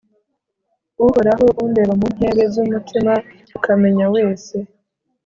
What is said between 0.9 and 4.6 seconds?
uhoraho, undeba mu nkebe z'umutima, ukamenya wese